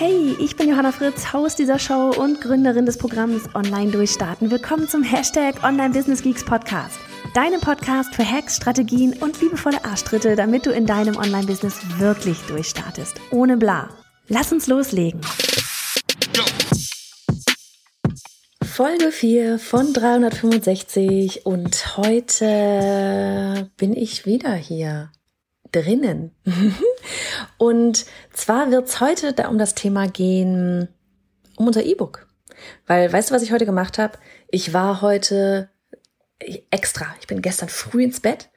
Hey, 0.00 0.36
ich 0.38 0.54
bin 0.54 0.68
Johanna 0.68 0.92
Fritz, 0.92 1.32
Haus 1.32 1.56
dieser 1.56 1.80
Show 1.80 2.12
und 2.16 2.40
Gründerin 2.40 2.86
des 2.86 2.98
Programms 2.98 3.52
Online 3.56 3.90
Durchstarten. 3.90 4.48
Willkommen 4.48 4.86
zum 4.86 5.02
Hashtag 5.02 5.64
Online 5.64 5.92
Business 5.92 6.22
Geeks 6.22 6.44
Podcast. 6.44 7.00
Deinem 7.34 7.60
Podcast 7.60 8.14
für 8.14 8.24
Hacks, 8.24 8.54
Strategien 8.54 9.14
und 9.14 9.40
liebevolle 9.40 9.84
Arschtritte, 9.84 10.36
damit 10.36 10.66
du 10.66 10.70
in 10.70 10.86
deinem 10.86 11.16
Online-Business 11.16 11.80
wirklich 11.98 12.38
durchstartest. 12.42 13.16
Ohne 13.32 13.56
bla. 13.56 13.88
Lass 14.28 14.52
uns 14.52 14.68
loslegen. 14.68 15.20
Folge 18.62 19.10
4 19.10 19.58
von 19.58 19.92
365 19.92 21.44
und 21.44 21.96
heute 21.96 23.68
bin 23.76 23.96
ich 23.96 24.26
wieder 24.26 24.54
hier 24.54 25.10
drinnen. 25.72 26.32
Und 27.58 28.06
zwar 28.32 28.70
wird 28.70 28.88
es 28.88 29.00
heute 29.00 29.32
da 29.32 29.48
um 29.48 29.58
das 29.58 29.74
Thema 29.74 30.08
gehen, 30.08 30.88
um 31.56 31.66
unser 31.66 31.84
E-Book. 31.84 32.26
Weil, 32.86 33.12
weißt 33.12 33.30
du, 33.30 33.34
was 33.34 33.42
ich 33.42 33.52
heute 33.52 33.66
gemacht 33.66 33.98
habe? 33.98 34.18
Ich 34.50 34.72
war 34.72 35.02
heute 35.02 35.70
extra. 36.70 37.06
Ich 37.20 37.26
bin 37.26 37.42
gestern 37.42 37.68
früh 37.68 38.04
ins 38.04 38.20
Bett 38.20 38.48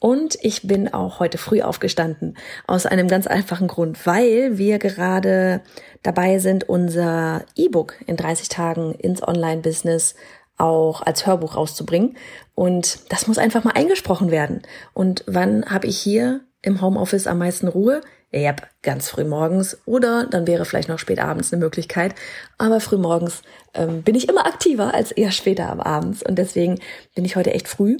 und 0.00 0.38
ich 0.42 0.66
bin 0.66 0.92
auch 0.92 1.18
heute 1.18 1.38
früh 1.38 1.60
aufgestanden. 1.60 2.36
Aus 2.66 2.86
einem 2.86 3.08
ganz 3.08 3.26
einfachen 3.26 3.68
Grund, 3.68 4.06
weil 4.06 4.58
wir 4.58 4.78
gerade 4.78 5.62
dabei 6.02 6.38
sind, 6.38 6.68
unser 6.68 7.44
E-Book 7.56 7.94
in 8.06 8.16
30 8.16 8.48
Tagen 8.48 8.94
ins 8.94 9.26
Online-Business 9.26 10.14
auch 10.56 11.02
als 11.02 11.26
Hörbuch 11.26 11.56
rauszubringen. 11.56 12.16
Und 12.54 13.10
das 13.10 13.26
muss 13.26 13.38
einfach 13.38 13.64
mal 13.64 13.74
eingesprochen 13.74 14.30
werden. 14.30 14.62
Und 14.92 15.24
wann 15.26 15.64
habe 15.66 15.86
ich 15.86 15.98
hier 15.98 16.40
im 16.62 16.80
Homeoffice 16.80 17.26
am 17.26 17.38
meisten 17.38 17.68
Ruhe? 17.68 18.00
Ja, 18.30 18.54
ganz 18.82 19.08
früh 19.08 19.24
morgens 19.24 19.78
oder 19.86 20.26
dann 20.26 20.46
wäre 20.46 20.66
vielleicht 20.66 20.88
noch 20.88 20.98
spät 20.98 21.18
abends 21.18 21.52
eine 21.52 21.64
Möglichkeit. 21.64 22.14
Aber 22.58 22.80
früh 22.80 22.98
morgens 22.98 23.42
ähm, 23.72 24.02
bin 24.02 24.14
ich 24.14 24.28
immer 24.28 24.46
aktiver 24.46 24.92
als 24.92 25.12
eher 25.12 25.30
später 25.30 25.70
am 25.70 25.80
Abends. 25.80 26.22
Und 26.22 26.36
deswegen 26.36 26.78
bin 27.14 27.24
ich 27.24 27.36
heute 27.36 27.54
echt 27.54 27.68
früh 27.68 27.96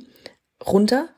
runter 0.67 1.09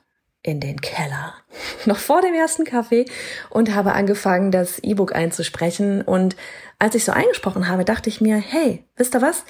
in 0.43 0.61
den 0.61 0.81
Keller, 0.81 1.35
noch 1.87 1.99
vor 1.99 2.23
dem 2.23 2.35
ersten 2.35 2.65
Kaffee 2.65 3.05
und 3.51 3.75
habe 3.75 3.93
angefangen, 3.93 4.53
das 4.53 4.79
E-Book 4.79 5.15
einzusprechen. 5.15 6.03
Und 6.03 6.37
als 6.79 6.95
ich 6.95 7.05
so 7.05 7.13
eingesprochen 7.13 7.69
habe, 7.69 7.85
dachte 7.85 8.09
ich 8.09 8.21
mir, 8.21 8.37
hey, 8.37 8.85
wisst 8.97 9.15
ihr 9.15 9.23
was? 9.23 9.45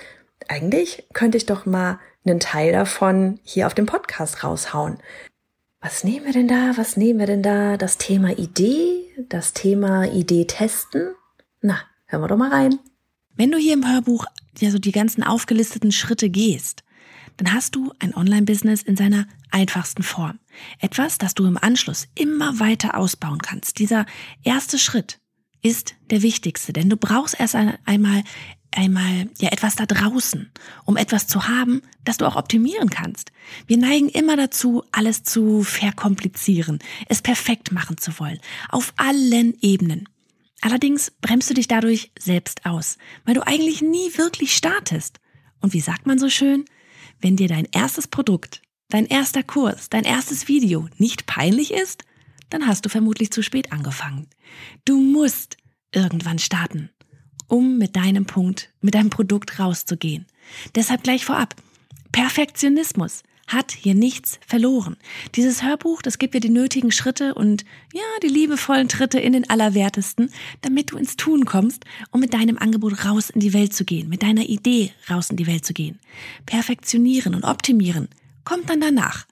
Eigentlich 0.49 1.07
könnte 1.13 1.37
ich 1.37 1.47
doch 1.47 1.67
mal 1.67 2.01
einen 2.25 2.41
Teil 2.41 2.73
davon 2.73 3.39
hier 3.43 3.67
auf 3.67 3.75
dem 3.75 3.87
Podcast 3.87 4.43
raushauen. 4.43 4.99
Was 5.83 6.05
nehmen 6.05 6.27
wir 6.27 6.35
denn 6.35 6.47
da? 6.47 6.77
Was 6.77 6.99
nehmen 6.99 7.21
wir 7.21 7.27
denn 7.27 7.43
da? 7.43 7.79
Das 7.79 7.97
Thema 7.97 8.39
Idee? 8.39 9.07
Das 9.31 9.55
Thema 9.55 10.05
Idee 10.13 10.45
testen? 10.45 11.15
Na, 11.63 11.81
hören 12.05 12.23
wir 12.23 12.29
doch 12.29 12.37
mal 12.37 12.51
rein. 12.51 12.79
Wenn 13.35 13.51
du 13.51 13.57
hier 13.57 13.73
im 13.73 13.91
Hörbuch 13.91 14.27
ja 14.59 14.71
so 14.71 14.79
die 14.79 14.93
ganzen 14.93 15.23
aufgelisteten 15.23 15.91
Schritte 15.91 16.29
gehst, 16.29 16.85
dann 17.39 17.55
hast 17.55 17.77
du 17.77 17.95
ein 17.99 18.15
Online-Business 18.15 18.83
in 18.83 18.97
seiner 18.97 19.27
einfachsten 19.51 20.03
Form. 20.03 20.39
Etwas, 20.81 21.17
das 21.17 21.33
du 21.33 21.47
im 21.47 21.57
Anschluss 21.57 22.09
immer 22.15 22.61
weiter 22.61 22.99
ausbauen 22.99 23.39
kannst. 23.39 23.79
Dieser 23.79 24.05
erste 24.43 24.79
Schritt 24.79 25.19
ist 25.63 25.95
der 26.11 26.21
wichtigste, 26.21 26.75
denn 26.75 26.91
du 26.91 26.99
brauchst 26.99 27.41
erst 27.41 27.57
einmal 27.87 28.23
einmal 28.73 29.29
ja 29.39 29.51
etwas 29.51 29.77
da 29.77 29.87
draußen, 29.87 30.51
um 30.85 30.97
etwas 30.97 31.27
zu 31.27 31.49
haben, 31.49 31.83
das 32.05 32.19
du 32.19 32.27
auch 32.27 32.37
optimieren 32.37 32.91
kannst. 32.91 33.33
Wir 33.67 33.77
neigen 33.77 34.09
immer 34.09 34.37
dazu, 34.37 34.85
alles 34.93 35.23
zu 35.23 35.63
verkomplizieren, 35.63 36.79
es 37.09 37.23
perfekt 37.23 37.73
machen 37.73 37.99
zu 37.99 38.19
wollen, 38.19 38.39
auf 38.69 38.93
allen 38.97 39.55
Ebenen. 39.61 40.09
Allerdings 40.61 41.11
bremst 41.21 41.49
du 41.49 41.55
dich 41.55 41.69
dadurch 41.69 42.13
selbst 42.19 42.67
aus, 42.67 42.99
weil 43.25 43.35
du 43.35 43.47
eigentlich 43.47 43.81
nie 43.81 44.17
wirklich 44.17 44.55
startest. 44.55 45.19
Und 45.61 45.73
wie 45.73 45.81
sagt 45.81 46.07
man 46.07 46.19
so 46.19 46.29
schön? 46.29 46.65
Wenn 47.21 47.37
dir 47.37 47.49
dein 47.49 47.67
erstes 47.73 48.09
Produkt, 48.09 48.63
dein 48.89 49.07
erster 49.07 49.43
Kurs, 49.43 49.89
dein 49.89 50.05
erstes 50.05 50.49
Video 50.49 50.89
nicht 50.99 51.27
peinlich 51.27 51.73
ist, 51.73 52.05
dann 52.51 52.67
hast 52.67 52.85
du 52.85 52.89
vermutlich 52.89 53.31
zu 53.31 53.43
spät 53.43 53.73
angefangen. 53.73 54.29
Du 54.85 55.01
musst 55.01 55.57
irgendwann 55.93 56.39
starten 56.39 56.91
um 57.51 57.79
mit 57.79 57.97
deinem 57.97 58.27
Punkt, 58.27 58.71
mit 58.81 58.95
deinem 58.95 59.11
Produkt 59.11 59.59
rauszugehen. 59.59 60.27
Deshalb 60.75 61.03
gleich 61.03 61.25
vorab. 61.25 61.55
Perfektionismus 62.13 63.23
hat 63.47 63.73
hier 63.73 63.95
nichts 63.95 64.39
verloren. 64.47 64.97
Dieses 65.35 65.63
Hörbuch, 65.63 66.03
das 66.03 66.19
gibt 66.19 66.35
dir 66.35 66.41
die 66.41 66.51
nötigen 66.51 66.93
Schritte 66.93 67.35
und 67.35 67.65
ja, 67.93 68.03
die 68.23 68.29
liebevollen 68.29 68.89
Tritte 68.89 69.19
in 69.19 69.33
den 69.33 69.51
Allerwertesten, 69.51 70.31
damit 70.61 70.93
du 70.93 70.97
ins 70.97 71.17
Tun 71.17 71.45
kommst, 71.45 71.85
um 72.13 72.21
mit 72.21 72.33
deinem 72.33 72.59
Angebot 72.59 73.05
raus 73.05 73.31
in 73.31 73.41
die 73.41 73.53
Welt 73.53 73.75
zu 73.75 73.85
gehen, 73.85 74.09
mit 74.09 74.23
deiner 74.23 74.49
Idee 74.49 74.93
raus 75.11 75.31
in 75.31 75.37
die 75.37 75.49
Welt 75.49 75.65
zu 75.65 75.73
gehen. 75.73 75.99
Perfektionieren 76.47 77.35
und 77.35 77.45
optimieren 77.45 78.09
kommt 78.45 78.71
dann 78.71 78.81
danach. 78.81 79.27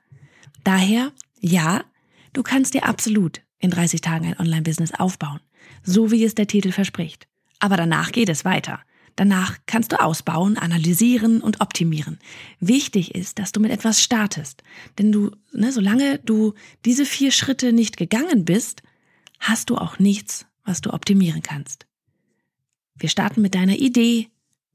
Daher, 0.64 1.12
ja, 1.40 1.84
du 2.32 2.42
kannst 2.42 2.74
dir 2.74 2.84
absolut 2.84 3.42
in 3.60 3.70
30 3.70 4.00
Tagen 4.00 4.26
ein 4.26 4.38
Online-Business 4.38 4.92
aufbauen, 4.94 5.40
so 5.84 6.10
wie 6.10 6.24
es 6.24 6.34
der 6.34 6.48
Titel 6.48 6.72
verspricht. 6.72 7.27
Aber 7.58 7.76
danach 7.76 8.12
geht 8.12 8.28
es 8.28 8.44
weiter. 8.44 8.80
Danach 9.16 9.58
kannst 9.66 9.90
du 9.90 10.00
ausbauen, 10.00 10.56
analysieren 10.56 11.40
und 11.40 11.60
optimieren. 11.60 12.20
Wichtig 12.60 13.16
ist, 13.16 13.40
dass 13.40 13.50
du 13.50 13.58
mit 13.58 13.72
etwas 13.72 14.00
startest. 14.00 14.62
Denn 14.96 15.10
du, 15.10 15.32
ne, 15.52 15.72
solange 15.72 16.20
du 16.20 16.54
diese 16.84 17.04
vier 17.04 17.32
Schritte 17.32 17.72
nicht 17.72 17.96
gegangen 17.96 18.44
bist, 18.44 18.82
hast 19.40 19.70
du 19.70 19.76
auch 19.76 19.98
nichts, 19.98 20.46
was 20.64 20.82
du 20.82 20.92
optimieren 20.92 21.42
kannst. 21.42 21.86
Wir 22.94 23.08
starten 23.08 23.42
mit 23.42 23.56
deiner 23.56 23.76
Idee, 23.76 24.28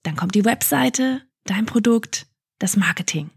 dann 0.03 0.17
kommt 0.17 0.35
die 0.35 0.44
Webseite, 0.44 1.21
dein 1.45 1.65
Produkt, 1.65 2.27
das 2.59 2.75
Marketing. 2.75 3.29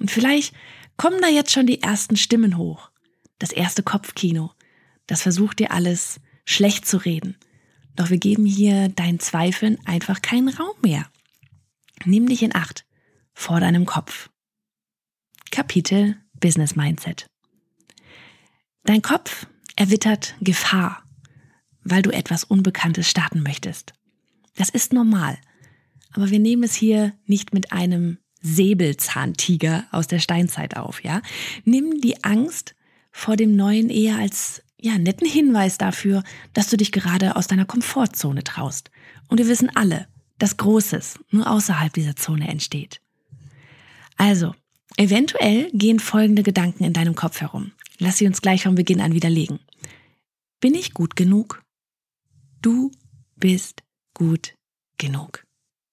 Und 0.00 0.10
vielleicht 0.10 0.54
kommen 0.96 1.20
da 1.20 1.28
jetzt 1.28 1.52
schon 1.52 1.66
die 1.66 1.82
ersten 1.82 2.16
Stimmen 2.16 2.56
hoch. 2.56 2.90
Das 3.38 3.52
erste 3.52 3.82
Kopfkino. 3.82 4.52
Das 5.06 5.22
versucht 5.22 5.58
dir 5.58 5.72
alles 5.72 6.20
schlecht 6.46 6.86
zu 6.86 6.96
reden. 6.96 7.36
Doch 7.96 8.10
wir 8.10 8.18
geben 8.18 8.46
hier 8.46 8.88
deinen 8.88 9.20
Zweifeln 9.20 9.78
einfach 9.86 10.22
keinen 10.22 10.48
Raum 10.48 10.74
mehr. 10.82 11.06
Nimm 12.04 12.26
dich 12.26 12.42
in 12.42 12.54
Acht 12.54 12.84
vor 13.34 13.60
deinem 13.60 13.86
Kopf. 13.86 14.30
Kapitel 15.50 16.16
Business 16.40 16.74
Mindset. 16.74 17.26
Dein 18.84 19.02
Kopf 19.02 19.46
erwittert 19.76 20.34
Gefahr, 20.40 21.02
weil 21.84 22.02
du 22.02 22.10
etwas 22.10 22.44
Unbekanntes 22.44 23.08
starten 23.08 23.42
möchtest. 23.42 23.92
Das 24.56 24.68
ist 24.68 24.92
normal. 24.92 25.38
Aber 26.12 26.30
wir 26.30 26.38
nehmen 26.38 26.62
es 26.62 26.74
hier 26.74 27.12
nicht 27.26 27.54
mit 27.54 27.72
einem 27.72 28.18
Säbelzahntiger 28.42 29.86
aus 29.92 30.08
der 30.08 30.18
Steinzeit 30.18 30.76
auf, 30.76 31.04
ja? 31.04 31.22
Nimm 31.64 32.00
die 32.00 32.24
Angst 32.24 32.74
vor 33.12 33.36
dem 33.36 33.54
Neuen 33.54 33.88
eher 33.88 34.16
als 34.16 34.62
ja, 34.82 34.98
netten 34.98 35.28
Hinweis 35.28 35.78
dafür, 35.78 36.24
dass 36.54 36.68
du 36.68 36.76
dich 36.76 36.90
gerade 36.90 37.36
aus 37.36 37.46
deiner 37.46 37.64
Komfortzone 37.64 38.42
traust. 38.42 38.90
Und 39.28 39.38
wir 39.38 39.46
wissen 39.46 39.70
alle, 39.74 40.08
dass 40.38 40.56
Großes 40.56 41.20
nur 41.30 41.48
außerhalb 41.48 41.92
dieser 41.92 42.16
Zone 42.16 42.48
entsteht. 42.48 43.00
Also, 44.16 44.54
eventuell 44.96 45.70
gehen 45.70 46.00
folgende 46.00 46.42
Gedanken 46.42 46.82
in 46.82 46.92
deinem 46.92 47.14
Kopf 47.14 47.40
herum. 47.40 47.70
Lass 47.98 48.18
sie 48.18 48.26
uns 48.26 48.42
gleich 48.42 48.64
vom 48.64 48.74
Beginn 48.74 49.00
an 49.00 49.14
widerlegen. 49.14 49.60
Bin 50.60 50.74
ich 50.74 50.94
gut 50.94 51.14
genug? 51.14 51.62
Du 52.60 52.90
bist 53.36 53.84
gut 54.14 54.54
genug. 54.98 55.46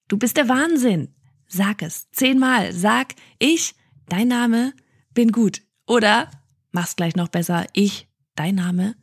Du 0.07 0.17
bist 0.17 0.35
der 0.35 0.49
Wahnsinn. 0.49 1.13
Sag 1.47 1.83
es 1.83 2.09
zehnmal. 2.11 2.73
Sag 2.73 3.13
ich, 3.37 3.75
dein 4.07 4.27
Name, 4.27 4.73
bin 5.13 5.31
gut. 5.31 5.61
Oder 5.85 6.31
mach's 6.71 6.95
gleich 6.95 7.15
noch 7.15 7.27
besser. 7.27 7.67
Ich 7.73 8.08
dein 8.39 8.55
Name, 8.55 8.95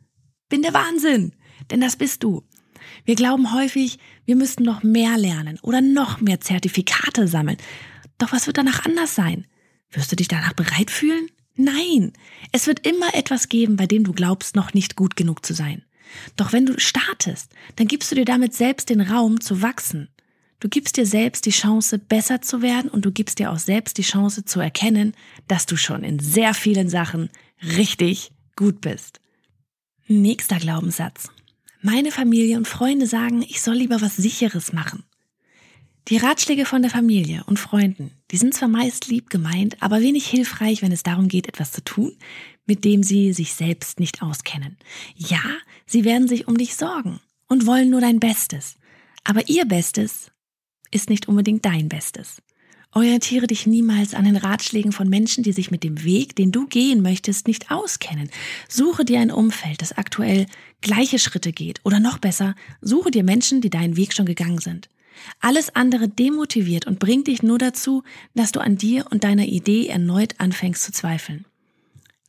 bin 0.49 0.61
der 0.61 0.73
Wahnsinn. 0.73 1.33
Denn 1.69 1.81
das 1.81 1.95
bist 1.95 2.23
du. 2.23 2.43
Wir 3.05 3.15
glauben 3.15 3.53
häufig, 3.53 3.99
wir 4.25 4.35
müssten 4.35 4.63
noch 4.63 4.83
mehr 4.83 5.17
lernen 5.17 5.59
oder 5.61 5.81
noch 5.81 6.21
mehr 6.21 6.39
Zertifikate 6.41 7.27
sammeln. 7.27 7.57
Doch 8.17 8.31
was 8.31 8.47
wird 8.47 8.57
danach 8.57 8.85
anders 8.85 9.15
sein? 9.15 9.45
Wirst 9.91 10.11
du 10.11 10.15
dich 10.15 10.27
danach 10.27 10.53
bereit 10.53 10.91
fühlen? 10.91 11.27
Nein. 11.55 12.13
Es 12.51 12.67
wird 12.67 12.85
immer 12.85 13.13
etwas 13.15 13.49
geben, 13.49 13.75
bei 13.75 13.87
dem 13.87 14.03
du 14.03 14.13
glaubst, 14.13 14.55
noch 14.55 14.73
nicht 14.73 14.95
gut 14.95 15.15
genug 15.15 15.45
zu 15.45 15.53
sein. 15.53 15.83
Doch 16.35 16.53
wenn 16.53 16.65
du 16.65 16.79
startest, 16.79 17.51
dann 17.75 17.87
gibst 17.87 18.11
du 18.11 18.15
dir 18.15 18.25
damit 18.25 18.53
selbst 18.53 18.89
den 18.89 19.01
Raum 19.01 19.41
zu 19.41 19.61
wachsen. 19.61 20.09
Du 20.59 20.69
gibst 20.69 20.97
dir 20.97 21.05
selbst 21.05 21.45
die 21.45 21.51
Chance, 21.51 21.99
besser 21.99 22.41
zu 22.41 22.61
werden 22.61 22.89
und 22.89 23.05
du 23.05 23.11
gibst 23.11 23.39
dir 23.39 23.51
auch 23.51 23.59
selbst 23.59 23.97
die 23.97 24.03
Chance 24.03 24.45
zu 24.45 24.59
erkennen, 24.59 25.13
dass 25.47 25.65
du 25.65 25.75
schon 25.75 26.03
in 26.03 26.19
sehr 26.19 26.53
vielen 26.53 26.89
Sachen 26.89 27.29
richtig 27.61 28.31
gut 28.55 28.81
bist. 28.81 29.19
Nächster 30.09 30.55
Glaubenssatz. 30.55 31.27
Meine 31.81 32.13
Familie 32.13 32.55
und 32.55 32.65
Freunde 32.65 33.07
sagen, 33.07 33.41
ich 33.41 33.61
soll 33.61 33.75
lieber 33.75 33.99
was 33.99 34.15
Sicheres 34.15 34.71
machen. 34.71 35.03
Die 36.07 36.15
Ratschläge 36.15 36.63
von 36.63 36.81
der 36.81 36.89
Familie 36.89 37.43
und 37.45 37.59
Freunden, 37.59 38.11
die 38.31 38.37
sind 38.37 38.53
zwar 38.53 38.69
meist 38.69 39.09
lieb 39.09 39.29
gemeint, 39.29 39.75
aber 39.81 39.99
wenig 39.99 40.25
hilfreich, 40.25 40.81
wenn 40.81 40.93
es 40.93 41.03
darum 41.03 41.27
geht, 41.27 41.49
etwas 41.49 41.73
zu 41.73 41.83
tun, 41.83 42.15
mit 42.65 42.85
dem 42.85 43.03
sie 43.03 43.33
sich 43.33 43.53
selbst 43.53 43.99
nicht 43.99 44.21
auskennen. 44.21 44.77
Ja, 45.17 45.41
sie 45.85 46.05
werden 46.05 46.29
sich 46.29 46.47
um 46.47 46.57
dich 46.57 46.77
sorgen 46.77 47.19
und 47.49 47.65
wollen 47.65 47.89
nur 47.89 47.99
dein 47.99 48.21
Bestes. 48.21 48.77
Aber 49.25 49.49
ihr 49.49 49.65
Bestes 49.65 50.31
ist 50.89 51.09
nicht 51.09 51.27
unbedingt 51.27 51.65
dein 51.65 51.89
Bestes. 51.89 52.41
Orientiere 52.97 53.45
dich 53.45 53.67
niemals 53.67 54.15
an 54.15 54.25
den 54.25 54.37
Ratschlägen 54.37 54.91
von 54.91 55.07
Menschen, 55.07 55.43
die 55.43 55.51
sich 55.51 55.69
mit 55.69 55.83
dem 55.83 56.03
Weg, 56.03 56.35
den 56.35 56.51
du 56.51 56.65
gehen 56.65 57.03
möchtest, 57.03 57.45
nicht 57.45 57.69
auskennen. 57.69 58.31
Suche 58.67 59.05
dir 59.05 59.19
ein 59.19 59.29
Umfeld, 59.29 59.83
das 59.83 59.95
aktuell 59.95 60.47
gleiche 60.81 61.19
Schritte 61.19 61.51
geht. 61.51 61.79
Oder 61.83 61.99
noch 61.99 62.17
besser, 62.17 62.55
suche 62.81 63.11
dir 63.11 63.23
Menschen, 63.23 63.61
die 63.61 63.69
deinen 63.69 63.97
Weg 63.97 64.13
schon 64.13 64.25
gegangen 64.25 64.57
sind. 64.57 64.89
Alles 65.41 65.75
andere 65.75 66.09
demotiviert 66.09 66.87
und 66.87 66.97
bringt 66.97 67.27
dich 67.27 67.43
nur 67.43 67.59
dazu, 67.59 68.01
dass 68.33 68.51
du 68.51 68.61
an 68.61 68.79
dir 68.79 69.05
und 69.11 69.23
deiner 69.23 69.45
Idee 69.45 69.85
erneut 69.85 70.33
anfängst 70.39 70.81
zu 70.81 70.91
zweifeln. 70.91 71.45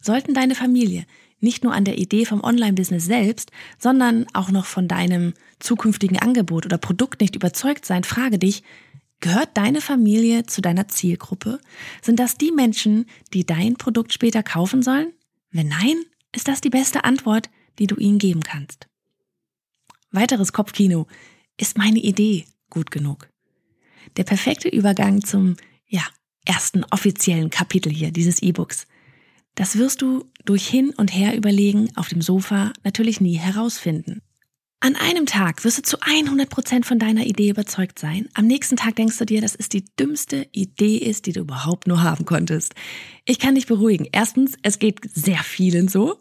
Sollten 0.03 0.35
deine 0.35 0.55
Familie 0.55 1.07
nicht 1.41 1.65
nur 1.65 1.73
an 1.73 1.85
der 1.85 1.97
Idee 1.97 2.27
vom 2.27 2.45
Online-Business 2.45 3.07
selbst, 3.07 3.53
sondern 3.79 4.27
auch 4.35 4.51
noch 4.51 4.67
von 4.67 4.87
deinem 4.87 5.33
zukünftigen 5.61 6.19
Angebot 6.19 6.67
oder 6.67 6.77
Produkt 6.77 7.23
nicht 7.23 7.37
überzeugt 7.37 7.87
sein, 7.87 8.05
frage 8.05 8.39
dich, 8.39 8.65
gehört 9.21 9.57
deine 9.57 9.81
Familie 9.81 10.47
zu 10.47 10.61
deiner 10.61 10.89
Zielgruppe? 10.89 11.61
Sind 12.03 12.19
das 12.19 12.37
die 12.37 12.53
Menschen, 12.53 13.07
die 13.33 13.45
dein 13.45 13.77
Produkt 13.77 14.13
später 14.13 14.43
kaufen 14.43 14.83
sollen? 14.83 15.13
Wenn 15.51 15.69
nein, 15.69 15.97
ist 16.35 16.49
das 16.49 16.61
die 16.61 16.71
beste 16.71 17.05
Antwort, 17.05 17.51
die 17.79 17.87
du 17.87 17.97
ihnen 17.97 18.19
geben 18.19 18.43
kannst. 18.43 18.89
Weiteres 20.11 20.53
Kopfkino. 20.53 21.07
Ist 21.57 21.79
meine 21.79 21.99
Idee 21.99 22.47
gut 22.71 22.91
genug? 22.91 23.29
Der 24.17 24.25
perfekte 24.25 24.69
Übergang 24.69 25.23
zum, 25.23 25.57
ja, 25.87 26.03
ersten 26.45 26.85
offiziellen 26.85 27.51
Kapitel 27.51 27.93
hier 27.93 28.11
dieses 28.11 28.41
E-Books. 28.41 28.87
Das 29.55 29.77
wirst 29.77 30.03
du 30.03 30.25
durch 30.45 30.67
hin 30.67 30.95
und 30.97 31.15
her 31.15 31.37
überlegen 31.37 31.91
auf 31.97 32.09
dem 32.09 32.23
Sofa 32.23 32.73
natürlich 32.85 33.21
nie 33.21 33.35
herausfinden. 33.35 34.23
An 34.81 34.95
einem 34.95 35.27
Tag 35.27 35.65
wirst 35.65 35.79
du 35.79 35.83
zu 35.83 35.97
100 36.01 36.49
Prozent 36.49 36.87
von 36.87 37.01
deiner 37.01 37.27
Idee 37.27 37.51
überzeugt 37.51 37.99
sein. 37.99 38.29
Am 38.35 38.47
nächsten 38.47 38.77
Tag 38.77 38.95
denkst 38.95 39.19
du 39.19 39.25
dir, 39.25 39.41
dass 39.41 39.57
es 39.57 39.69
die 39.69 39.85
dümmste 39.99 40.47
Idee 40.53 40.99
ist, 40.99 41.27
die 41.27 41.33
du 41.33 41.41
überhaupt 41.41 41.89
nur 41.89 42.03
haben 42.03 42.25
konntest. 42.25 42.75
Ich 43.25 43.41
kann 43.41 43.57
dich 43.57 43.67
beruhigen. 43.67 44.07
Erstens, 44.13 44.55
es 44.63 44.79
geht 44.79 45.01
sehr 45.13 45.43
vielen 45.43 45.89
so. 45.89 46.21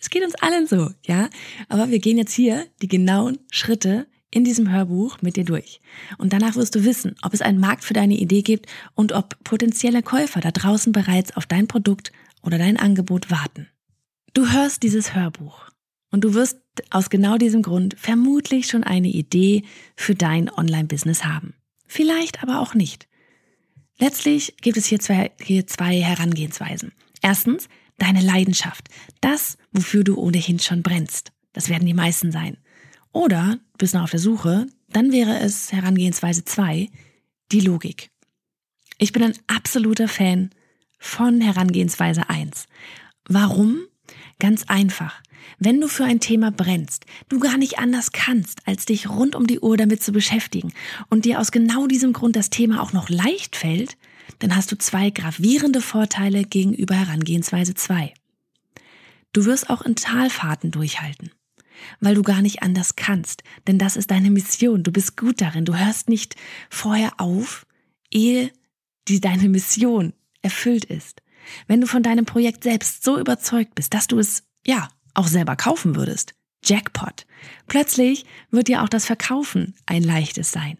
Es 0.00 0.10
geht 0.10 0.24
uns 0.24 0.34
allen 0.34 0.66
so, 0.66 0.90
ja. 1.06 1.30
Aber 1.68 1.88
wir 1.90 2.00
gehen 2.00 2.18
jetzt 2.18 2.32
hier 2.32 2.66
die 2.82 2.88
genauen 2.88 3.38
Schritte 3.52 4.08
in 4.32 4.42
diesem 4.42 4.72
Hörbuch 4.72 5.22
mit 5.22 5.36
dir 5.36 5.44
durch. 5.44 5.80
Und 6.18 6.32
danach 6.32 6.56
wirst 6.56 6.74
du 6.74 6.84
wissen, 6.84 7.14
ob 7.22 7.32
es 7.32 7.42
einen 7.42 7.60
Markt 7.60 7.84
für 7.84 7.94
deine 7.94 8.18
Idee 8.18 8.42
gibt 8.42 8.66
und 8.94 9.12
ob 9.12 9.42
potenzielle 9.44 10.02
Käufer 10.02 10.40
da 10.40 10.50
draußen 10.50 10.92
bereits 10.92 11.36
auf 11.36 11.46
dein 11.46 11.68
Produkt 11.68 12.10
oder 12.42 12.58
dein 12.58 12.76
Angebot 12.76 13.30
warten. 13.30 13.68
Du 14.34 14.50
hörst 14.50 14.82
dieses 14.82 15.14
Hörbuch 15.14 15.70
und 16.10 16.24
du 16.24 16.34
wirst 16.34 16.58
aus 16.90 17.10
genau 17.10 17.36
diesem 17.36 17.62
Grund 17.62 17.96
vermutlich 17.98 18.66
schon 18.66 18.84
eine 18.84 19.08
Idee 19.08 19.64
für 19.96 20.14
dein 20.14 20.50
Online-Business 20.50 21.24
haben. 21.24 21.54
Vielleicht 21.86 22.42
aber 22.42 22.60
auch 22.60 22.74
nicht. 22.74 23.08
Letztlich 23.98 24.56
gibt 24.60 24.76
es 24.76 24.86
hier 24.86 25.00
zwei, 25.00 25.32
hier 25.42 25.66
zwei 25.66 26.00
Herangehensweisen. 26.00 26.92
Erstens, 27.22 27.68
deine 27.98 28.20
Leidenschaft. 28.20 28.88
Das, 29.20 29.58
wofür 29.72 30.04
du 30.04 30.16
ohnehin 30.16 30.60
schon 30.60 30.82
brennst. 30.82 31.32
Das 31.52 31.68
werden 31.68 31.86
die 31.86 31.94
meisten 31.94 32.30
sein. 32.30 32.56
Oder 33.12 33.58
du 33.72 33.78
bist 33.78 33.94
noch 33.94 34.02
auf 34.02 34.10
der 34.10 34.20
Suche, 34.20 34.66
dann 34.90 35.12
wäre 35.12 35.40
es 35.40 35.72
Herangehensweise 35.72 36.44
zwei, 36.44 36.88
die 37.50 37.60
Logik. 37.60 38.10
Ich 38.98 39.12
bin 39.12 39.22
ein 39.22 39.38
absoluter 39.46 40.08
Fan 40.08 40.50
von 40.98 41.40
Herangehensweise 41.40 42.28
1. 42.28 42.66
Warum? 43.28 43.80
Ganz 44.38 44.64
einfach. 44.64 45.22
Wenn 45.58 45.80
du 45.80 45.88
für 45.88 46.04
ein 46.04 46.20
Thema 46.20 46.50
brennst, 46.50 47.06
du 47.28 47.38
gar 47.38 47.56
nicht 47.56 47.78
anders 47.78 48.12
kannst, 48.12 48.66
als 48.66 48.84
dich 48.86 49.08
rund 49.08 49.34
um 49.34 49.46
die 49.46 49.60
Uhr 49.60 49.76
damit 49.76 50.02
zu 50.02 50.12
beschäftigen 50.12 50.72
und 51.08 51.24
dir 51.24 51.40
aus 51.40 51.50
genau 51.50 51.86
diesem 51.86 52.12
Grund 52.12 52.36
das 52.36 52.50
Thema 52.50 52.82
auch 52.82 52.92
noch 52.92 53.08
leicht 53.08 53.56
fällt, 53.56 53.96
dann 54.38 54.54
hast 54.54 54.70
du 54.70 54.78
zwei 54.78 55.10
gravierende 55.10 55.80
Vorteile 55.80 56.44
gegenüber 56.44 56.94
Herangehensweise 56.94 57.74
2. 57.74 58.12
Du 59.32 59.44
wirst 59.44 59.70
auch 59.70 59.82
in 59.82 59.96
Talfahrten 59.96 60.70
durchhalten, 60.70 61.30
weil 62.00 62.14
du 62.14 62.22
gar 62.22 62.42
nicht 62.42 62.62
anders 62.62 62.96
kannst, 62.96 63.42
denn 63.66 63.78
das 63.78 63.96
ist 63.96 64.10
deine 64.10 64.30
Mission, 64.30 64.82
du 64.82 64.92
bist 64.92 65.16
gut 65.16 65.40
darin, 65.40 65.64
du 65.64 65.76
hörst 65.76 66.08
nicht 66.08 66.36
vorher 66.70 67.12
auf, 67.18 67.66
ehe 68.10 68.50
die 69.08 69.20
deine 69.20 69.48
Mission 69.48 70.12
erfüllt 70.42 70.84
ist. 70.84 71.22
Wenn 71.66 71.80
du 71.80 71.86
von 71.86 72.02
deinem 72.02 72.24
Projekt 72.24 72.64
selbst 72.64 73.04
so 73.04 73.18
überzeugt 73.18 73.74
bist, 73.74 73.94
dass 73.94 74.06
du 74.06 74.18
es, 74.18 74.44
ja, 74.66 74.88
auch 75.14 75.26
selber 75.26 75.56
kaufen 75.56 75.96
würdest. 75.96 76.34
Jackpot. 76.64 77.26
Plötzlich 77.66 78.24
wird 78.50 78.68
dir 78.68 78.82
auch 78.82 78.88
das 78.88 79.06
Verkaufen 79.06 79.74
ein 79.86 80.02
leichtes 80.02 80.50
sein, 80.50 80.78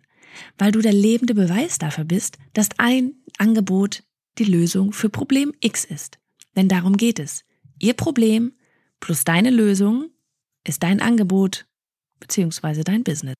weil 0.58 0.72
du 0.72 0.80
der 0.80 0.92
lebende 0.92 1.34
Beweis 1.34 1.78
dafür 1.78 2.04
bist, 2.04 2.38
dass 2.52 2.68
ein 2.78 3.14
Angebot 3.38 4.02
die 4.38 4.44
Lösung 4.44 4.92
für 4.92 5.08
Problem 5.08 5.52
X 5.60 5.84
ist. 5.84 6.18
Denn 6.56 6.68
darum 6.68 6.96
geht 6.96 7.18
es. 7.18 7.44
Ihr 7.78 7.94
Problem 7.94 8.52
plus 9.00 9.24
deine 9.24 9.50
Lösung 9.50 10.10
ist 10.64 10.82
dein 10.82 11.00
Angebot 11.00 11.66
beziehungsweise 12.20 12.82
dein 12.82 13.04
Business. 13.04 13.34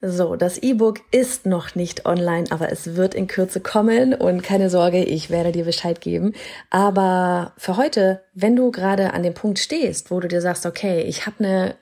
So, 0.00 0.36
das 0.36 0.58
E-Book 0.58 1.00
ist 1.10 1.44
noch 1.44 1.74
nicht 1.74 2.06
online, 2.06 2.44
aber 2.50 2.70
es 2.70 2.94
wird 2.94 3.16
in 3.16 3.26
Kürze 3.26 3.60
kommen 3.60 4.14
und 4.14 4.44
keine 4.44 4.70
Sorge, 4.70 5.02
ich 5.02 5.28
werde 5.28 5.50
dir 5.50 5.64
Bescheid 5.64 6.00
geben. 6.00 6.34
Aber 6.70 7.52
für 7.56 7.76
heute, 7.76 8.22
wenn 8.32 8.54
du 8.54 8.70
gerade 8.70 9.12
an 9.12 9.24
dem 9.24 9.34
Punkt 9.34 9.58
stehst, 9.58 10.12
wo 10.12 10.20
du 10.20 10.28
dir 10.28 10.40
sagst, 10.40 10.66
okay, 10.66 11.02
ich 11.02 11.26
habe 11.26 11.44
eine 11.44 11.74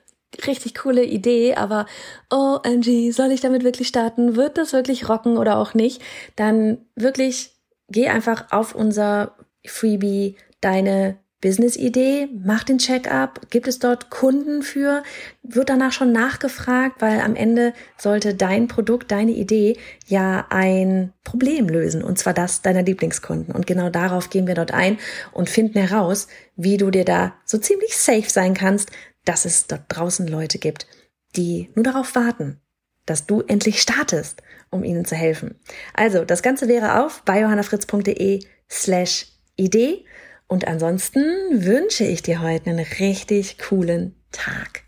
richtig 0.47 0.73
coole 0.73 1.03
Idee, 1.03 1.53
aber 1.53 1.85
OMG, 2.31 3.11
soll 3.11 3.31
ich 3.31 3.41
damit 3.41 3.63
wirklich 3.63 3.87
starten? 3.87 4.35
Wird 4.35 4.57
das 4.57 4.73
wirklich 4.73 5.07
rocken 5.07 5.37
oder 5.37 5.59
auch 5.59 5.75
nicht? 5.75 6.01
Dann 6.35 6.79
wirklich 6.95 7.51
geh 7.87 8.07
einfach 8.07 8.51
auf 8.51 8.73
unser 8.73 9.35
Freebie 9.63 10.37
deine 10.59 11.17
Business-Idee, 11.41 12.29
mach 12.43 12.63
den 12.63 12.79
Check-up, 12.79 13.51
gibt 13.51 13.67
es 13.67 13.77
dort 13.77 14.09
Kunden 14.09 14.63
für, 14.63 15.03
wird 15.43 15.69
danach 15.69 15.91
schon 15.91 16.11
nachgefragt, 16.11 16.99
weil 16.99 17.21
am 17.21 17.35
Ende 17.35 17.73
sollte 17.95 18.33
dein 18.33 18.67
Produkt, 18.67 19.11
deine 19.11 19.31
Idee 19.31 19.77
ja 20.07 20.47
ein 20.49 21.13
Problem 21.23 21.69
lösen, 21.69 22.03
und 22.03 22.17
zwar 22.17 22.33
das 22.33 22.63
deiner 22.63 22.81
Lieblingskunden. 22.81 23.53
Und 23.53 23.67
genau 23.67 23.91
darauf 23.91 24.31
gehen 24.31 24.47
wir 24.47 24.55
dort 24.55 24.73
ein 24.73 24.97
und 25.31 25.49
finden 25.49 25.77
heraus, 25.77 26.27
wie 26.55 26.77
du 26.77 26.89
dir 26.89 27.05
da 27.05 27.35
so 27.45 27.59
ziemlich 27.59 27.95
safe 27.95 28.29
sein 28.29 28.55
kannst, 28.55 28.89
dass 29.23 29.45
es 29.45 29.67
dort 29.67 29.83
draußen 29.89 30.27
Leute 30.27 30.57
gibt, 30.57 30.87
die 31.35 31.69
nur 31.75 31.83
darauf 31.83 32.15
warten, 32.15 32.61
dass 33.05 33.27
du 33.27 33.41
endlich 33.41 33.79
startest, 33.79 34.41
um 34.71 34.83
ihnen 34.83 35.05
zu 35.05 35.15
helfen. 35.15 35.59
Also, 35.93 36.25
das 36.25 36.41
Ganze 36.41 36.67
wäre 36.67 37.03
auf 37.03 37.21
bei 37.23 37.41
johannafritz.de 37.41 38.43
slash 38.69 39.27
Idee. 39.55 40.05
Und 40.47 40.67
ansonsten 40.67 41.23
wünsche 41.51 42.05
ich 42.05 42.21
dir 42.21 42.41
heute 42.41 42.69
einen 42.69 42.85
richtig 42.99 43.57
coolen 43.57 44.15
Tag. 44.31 44.83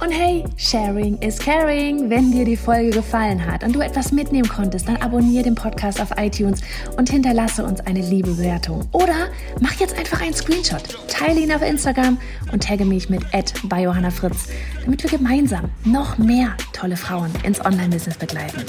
Und 0.00 0.10
hey, 0.10 0.44
Sharing 0.56 1.18
is 1.18 1.38
Caring. 1.38 2.08
Wenn 2.08 2.32
dir 2.32 2.46
die 2.46 2.56
Folge 2.56 2.88
gefallen 2.88 3.44
hat 3.44 3.62
und 3.62 3.74
du 3.74 3.80
etwas 3.80 4.12
mitnehmen 4.12 4.48
konntest, 4.48 4.88
dann 4.88 4.96
abonniere 4.96 5.44
den 5.44 5.54
Podcast 5.54 6.00
auf 6.00 6.08
iTunes 6.16 6.62
und 6.96 7.10
hinterlasse 7.10 7.62
uns 7.62 7.80
eine 7.80 8.00
liebe 8.00 8.30
Bewertung. 8.30 8.88
Oder 8.92 9.28
mach 9.60 9.74
jetzt 9.74 9.98
einfach 9.98 10.22
einen 10.22 10.32
Screenshot, 10.32 10.82
teile 11.06 11.40
ihn 11.40 11.52
auf 11.52 11.60
Instagram 11.60 12.18
und 12.50 12.64
tagge 12.64 12.86
mich 12.86 13.10
mit 13.10 13.22
bei 13.64 13.82
Johanna 13.82 14.10
Fritz, 14.10 14.48
damit 14.84 15.02
wir 15.02 15.10
gemeinsam 15.10 15.70
noch 15.84 16.16
mehr 16.16 16.56
tolle 16.72 16.96
Frauen 16.96 17.30
ins 17.44 17.62
Online-Business 17.62 18.16
begleiten. 18.16 18.64